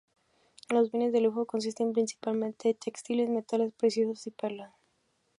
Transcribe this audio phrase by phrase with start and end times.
[0.71, 4.73] Los bienes de lujo consisten principalmente de textiles, metales preciosos y perlas.